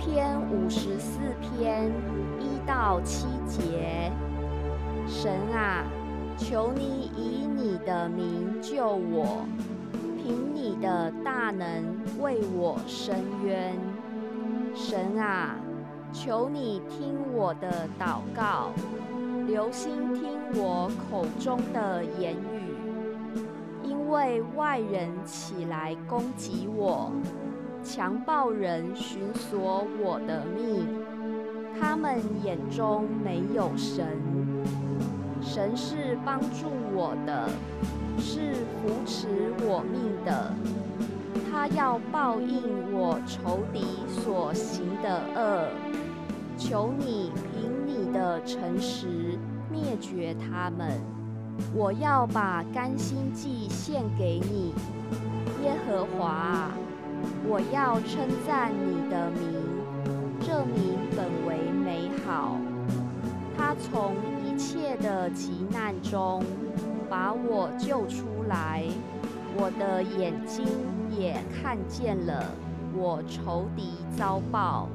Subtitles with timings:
[0.00, 1.92] 篇五十四篇
[2.38, 4.10] 一到七节。
[5.06, 5.84] 神啊，
[6.38, 9.44] 求你以你的名救我，
[10.16, 11.84] 凭你的大能
[12.18, 13.78] 为我伸冤。
[14.74, 15.56] 神啊，
[16.14, 18.70] 求你听我的祷告，
[19.46, 23.44] 留心听我口中的言语，
[23.82, 27.12] 因为外人起来攻击我。
[27.92, 30.86] 强暴人寻索我的命，
[31.80, 34.06] 他们眼中没有神。
[35.42, 37.48] 神是帮助我的，
[38.16, 39.26] 是扶持
[39.62, 40.54] 我命的。
[41.50, 45.68] 他要报应我仇敌所行的恶。
[46.56, 49.36] 求你凭你的诚实
[49.68, 50.92] 灭绝他们。
[51.74, 54.72] 我要把甘心祭献给你，
[55.64, 56.70] 耶和华。
[57.46, 59.40] 我要称赞你的名，
[60.40, 62.56] 这名本为美好。
[63.56, 66.42] 他从一切的急难中
[67.08, 68.84] 把我救出来，
[69.56, 70.64] 我的眼睛
[71.10, 72.44] 也看见了
[72.94, 74.88] 我仇敌遭报。